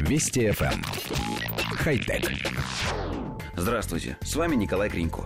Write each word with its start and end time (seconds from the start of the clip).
Вести 0.00 0.48
FM. 0.48 0.72
Эм. 0.72 0.84
Хай-тек. 1.76 2.30
Здравствуйте, 3.56 4.16
с 4.22 4.34
вами 4.36 4.54
Николай 4.54 4.88
Кринько. 4.88 5.24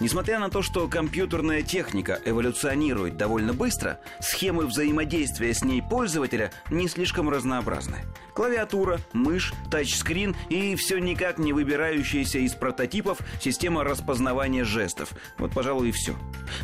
Несмотря 0.00 0.38
на 0.38 0.50
то, 0.50 0.62
что 0.62 0.88
компьютерная 0.88 1.62
техника 1.62 2.18
эволюционирует 2.24 3.16
довольно 3.16 3.52
быстро, 3.52 4.00
схемы 4.20 4.66
взаимодействия 4.66 5.52
с 5.52 5.62
ней 5.62 5.82
пользователя 5.82 6.52
не 6.70 6.88
слишком 6.88 7.28
разнообразны. 7.28 7.98
Клавиатура, 8.34 8.98
мышь, 9.12 9.52
тачскрин 9.70 10.34
и 10.48 10.74
все 10.76 10.98
никак 10.98 11.38
не 11.38 11.52
выбирающаяся 11.52 12.38
из 12.38 12.54
прототипов 12.54 13.18
система 13.40 13.84
распознавания 13.84 14.64
жестов. 14.64 15.12
Вот, 15.38 15.52
пожалуй, 15.52 15.90
и 15.90 15.92
все. 15.92 16.16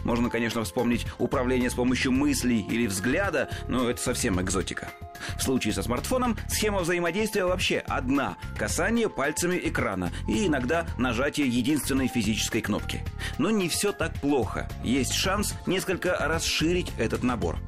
Можно, 0.05 0.31
конечно, 0.31 0.65
вспомнить 0.65 1.07
управление 1.19 1.71
с 1.71 1.75
помощью 1.75 2.13
мыслей 2.13 2.61
или 2.61 2.87
взгляда, 2.87 3.51
но 3.69 3.91
это 3.91 4.01
совсем 4.01 4.41
экзотика. 4.41 4.91
В 5.39 5.43
случае 5.43 5.75
со 5.75 5.83
смартфоном 5.83 6.37
схема 6.49 6.81
взаимодействия 6.81 7.45
вообще 7.45 7.79
одна– 7.87 8.37
касание 8.59 9.09
пальцами 9.09 9.61
экрана 9.63 10.11
и 10.29 10.47
иногда 10.47 10.87
нажатие 10.99 11.49
единственной 11.49 12.09
физической 12.09 12.61
кнопки. 12.61 13.05
Но 13.39 13.51
не 13.51 13.69
все 13.69 13.93
так 13.93 14.15
плохо. 14.21 14.69
Есть 14.83 15.15
шанс 15.15 15.55
несколько 15.67 16.17
расширить 16.19 16.93
этот 16.99 17.23
набор. 17.23 17.59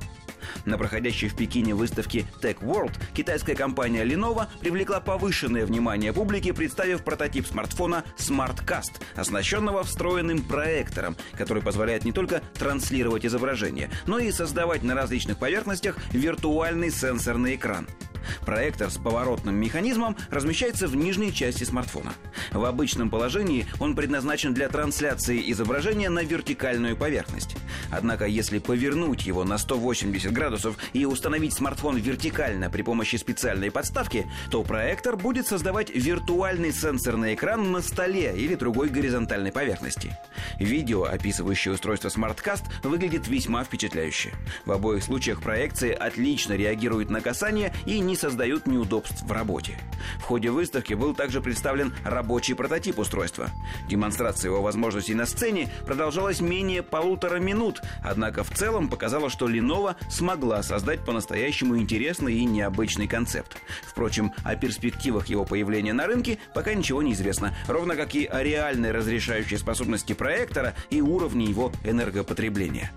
На 0.65 0.79
проходящей 0.79 1.29
в 1.29 1.37
Пекине 1.37 1.75
выставке 1.75 2.27
Tech 2.41 2.59
World 2.61 2.93
китайская 3.15 3.55
компания 3.55 4.05
Lenovo 4.05 4.47
привлекла 4.61 5.01
повышенное 5.01 5.67
внимание 5.67 6.13
публики, 6.13 6.53
представив 6.53 7.05
прототип 7.05 7.47
смартфона 7.47 8.05
SmartCast, 8.17 8.93
оснащенного 9.17 9.85
встроенным 9.85 10.43
проектором, 10.43 11.17
который 11.37 11.63
позволяет 11.63 12.05
не 12.05 12.13
только 12.13 12.43
транслировать 12.59 13.27
изображение, 13.27 13.91
но 14.07 14.19
и 14.19 14.31
создавать 14.31 14.83
на 14.83 14.95
различных 14.95 15.39
поверхностях 15.39 15.97
виртуальный 16.13 16.91
сенсорный 16.91 17.55
экран– 17.57 17.87
Проектор 18.45 18.91
с 18.91 18.97
поворотным 18.97 19.55
механизмом 19.57 20.17
размещается 20.31 20.87
в 20.87 20.97
нижней 20.97 21.33
части 21.33 21.65
смартфона. 21.65 22.13
В 22.53 22.65
обычном 22.65 23.11
положении 23.11 23.67
он 23.81 23.95
предназначен 23.95 24.55
для 24.55 24.69
трансляции 24.69 25.51
изображения 25.53 26.09
на 26.09 26.23
вертикальную 26.23 26.97
поверхность. 26.97 27.57
Однако, 27.91 28.27
если 28.27 28.59
повернуть 28.59 29.27
его 29.27 29.45
на 29.45 29.59
180 29.59 30.33
градусов 30.33 30.77
и 30.93 31.05
установить 31.05 31.55
смартфон 31.55 31.97
вертикально 31.97 32.71
при 32.71 32.83
помощи 32.83 33.17
специальной 33.17 33.71
подставки, 33.71 34.27
то 34.51 34.63
проектор 34.63 35.17
будет 35.17 35.47
создавать 35.47 35.91
виртуальный 35.91 36.73
сенсорный 36.73 37.35
экран 37.35 37.73
на 37.73 37.81
столе 37.81 38.35
или 38.37 38.55
другой 38.55 38.89
горизонтальной 38.89 39.53
поверхности. 39.53 40.17
Видео, 40.59 41.05
описывающее 41.05 41.75
устройство 41.75 42.09
SmartCast, 42.09 42.65
выглядит 42.83 43.29
весьма 43.29 43.65
впечатляюще. 43.65 44.33
В 44.65 44.73
обоих 44.73 45.03
случаях 45.03 45.41
проекции 45.43 45.93
отлично 45.93 46.55
реагируют 46.55 47.11
на 47.11 47.21
касание 47.21 47.73
и 47.87 48.01
не 48.01 48.17
создают 48.17 48.67
неудобств 48.67 49.23
в 49.23 49.33
работе. 49.33 49.79
В 50.21 50.23
ходе 50.23 50.51
выставки 50.51 50.95
был 50.95 51.15
также 51.15 51.41
представлен 51.41 51.95
рабочий 52.05 52.55
прототип 52.55 52.99
устройства. 52.99 53.51
Демонстрация 53.89 54.51
его 54.51 54.63
возможностей 54.63 55.15
на 55.15 55.27
сцене 55.27 55.69
продолжалась 55.87 56.41
менее 56.41 56.83
полутора 56.83 57.39
минут, 57.39 57.81
однако 58.03 58.45
в 58.45 58.51
целом 58.51 58.89
показала, 58.89 59.31
что 59.31 59.49
Lenovo 59.49 59.97
смогла 60.11 60.63
создать 60.63 61.05
по-настоящему 61.05 61.79
интересный 61.79 62.35
и 62.35 62.45
необычный 62.45 63.07
концепт. 63.09 63.57
Впрочем, 63.87 64.33
о 64.45 64.57
перспективах 64.57 65.29
его 65.29 65.45
появления 65.45 65.93
на 65.93 66.07
рынке 66.07 66.39
пока 66.55 66.75
ничего 66.75 67.03
не 67.03 67.13
известно, 67.13 67.55
ровно 67.67 67.97
как 67.97 68.15
и 68.15 68.25
о 68.25 68.43
реальной 68.43 68.93
разрешающей 68.93 69.59
способности 69.59 70.13
проектора 70.29 70.75
и 70.91 71.01
уровне 71.01 71.47
его 71.47 71.73
энергопотребления. 71.85 72.93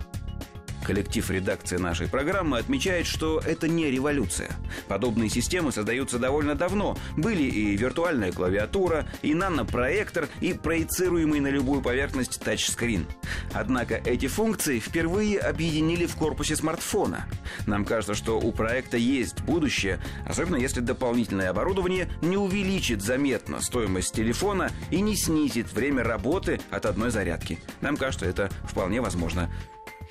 Коллектив 0.84 1.30
редакции 1.30 1.76
нашей 1.76 2.08
программы 2.08 2.58
отмечает, 2.58 3.06
что 3.06 3.40
это 3.40 3.68
не 3.68 3.90
революция. 3.90 4.50
Подобные 4.88 5.30
системы 5.30 5.70
создаются 5.70 6.18
довольно 6.18 6.54
давно. 6.54 6.96
Были 7.16 7.42
и 7.42 7.76
виртуальная 7.76 8.32
клавиатура, 8.32 9.06
и 9.22 9.34
нанопроектор, 9.34 10.28
и 10.40 10.54
проецируемый 10.54 11.40
на 11.40 11.48
любую 11.48 11.82
поверхность 11.82 12.40
тачскрин. 12.40 13.06
Однако 13.52 13.94
эти 14.04 14.26
функции 14.26 14.80
впервые 14.80 15.38
объединили 15.38 16.06
в 16.06 16.16
корпусе 16.16 16.56
смартфона. 16.56 17.26
Нам 17.66 17.84
кажется, 17.84 18.14
что 18.14 18.40
у 18.40 18.50
проекта 18.50 18.96
есть 18.96 19.42
будущее, 19.42 20.00
особенно 20.26 20.56
если 20.56 20.80
дополнительное 20.80 21.50
оборудование 21.50 22.08
не 22.22 22.36
увеличит 22.36 23.02
заметно 23.02 23.60
стоимость 23.60 24.14
телефона 24.14 24.70
и 24.90 25.00
не 25.00 25.16
снизит 25.16 25.72
время 25.72 26.02
работы 26.02 26.60
от 26.70 26.86
одной 26.86 27.10
зарядки. 27.10 27.58
Нам 27.80 27.96
кажется, 27.96 28.26
это 28.26 28.50
вполне 28.64 29.00
возможно. 29.00 29.48